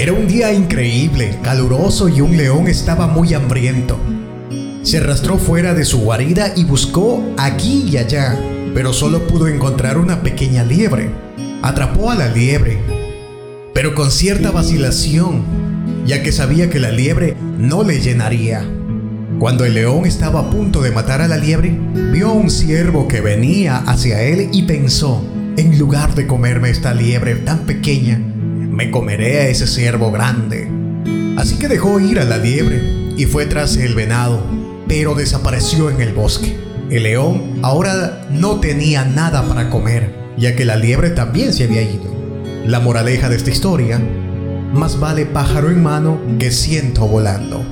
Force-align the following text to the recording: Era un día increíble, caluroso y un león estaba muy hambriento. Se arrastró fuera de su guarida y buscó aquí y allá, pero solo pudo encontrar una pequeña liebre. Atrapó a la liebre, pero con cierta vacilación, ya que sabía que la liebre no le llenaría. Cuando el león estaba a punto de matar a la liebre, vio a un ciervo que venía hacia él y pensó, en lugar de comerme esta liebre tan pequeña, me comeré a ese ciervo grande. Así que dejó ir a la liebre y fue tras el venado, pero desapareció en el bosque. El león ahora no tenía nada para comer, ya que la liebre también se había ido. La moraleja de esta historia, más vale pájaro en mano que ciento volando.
Era 0.00 0.12
un 0.12 0.28
día 0.28 0.52
increíble, 0.52 1.36
caluroso 1.42 2.08
y 2.08 2.20
un 2.20 2.36
león 2.36 2.68
estaba 2.68 3.08
muy 3.08 3.34
hambriento. 3.34 3.98
Se 4.84 4.98
arrastró 4.98 5.38
fuera 5.38 5.74
de 5.74 5.84
su 5.84 5.98
guarida 5.98 6.52
y 6.54 6.62
buscó 6.62 7.20
aquí 7.36 7.84
y 7.90 7.96
allá, 7.96 8.38
pero 8.74 8.92
solo 8.92 9.26
pudo 9.26 9.48
encontrar 9.48 9.98
una 9.98 10.22
pequeña 10.22 10.62
liebre. 10.62 11.10
Atrapó 11.62 12.12
a 12.12 12.14
la 12.14 12.28
liebre, 12.28 12.78
pero 13.74 13.96
con 13.96 14.12
cierta 14.12 14.52
vacilación, 14.52 15.42
ya 16.06 16.22
que 16.22 16.30
sabía 16.30 16.70
que 16.70 16.78
la 16.78 16.92
liebre 16.92 17.36
no 17.58 17.82
le 17.82 18.00
llenaría. 18.00 18.64
Cuando 19.40 19.64
el 19.64 19.74
león 19.74 20.06
estaba 20.06 20.42
a 20.42 20.50
punto 20.50 20.80
de 20.80 20.92
matar 20.92 21.22
a 21.22 21.28
la 21.28 21.38
liebre, 21.38 21.76
vio 22.12 22.28
a 22.28 22.34
un 22.34 22.50
ciervo 22.50 23.08
que 23.08 23.20
venía 23.20 23.78
hacia 23.78 24.22
él 24.22 24.50
y 24.52 24.62
pensó, 24.62 25.24
en 25.56 25.76
lugar 25.76 26.14
de 26.14 26.28
comerme 26.28 26.70
esta 26.70 26.94
liebre 26.94 27.34
tan 27.34 27.66
pequeña, 27.66 28.20
me 28.78 28.92
comeré 28.92 29.40
a 29.40 29.48
ese 29.48 29.66
ciervo 29.66 30.12
grande. 30.12 30.70
Así 31.36 31.58
que 31.58 31.66
dejó 31.66 31.98
ir 31.98 32.20
a 32.20 32.24
la 32.24 32.38
liebre 32.38 32.80
y 33.16 33.24
fue 33.26 33.44
tras 33.44 33.76
el 33.76 33.96
venado, 33.96 34.40
pero 34.86 35.16
desapareció 35.16 35.90
en 35.90 36.00
el 36.00 36.12
bosque. 36.12 36.56
El 36.88 37.02
león 37.02 37.58
ahora 37.62 38.28
no 38.30 38.60
tenía 38.60 39.04
nada 39.04 39.48
para 39.48 39.68
comer, 39.68 40.14
ya 40.36 40.54
que 40.54 40.64
la 40.64 40.76
liebre 40.76 41.10
también 41.10 41.52
se 41.52 41.64
había 41.64 41.82
ido. 41.82 42.04
La 42.66 42.78
moraleja 42.78 43.28
de 43.28 43.34
esta 43.34 43.50
historia, 43.50 44.00
más 44.72 45.00
vale 45.00 45.26
pájaro 45.26 45.70
en 45.70 45.82
mano 45.82 46.20
que 46.38 46.52
ciento 46.52 47.08
volando. 47.08 47.64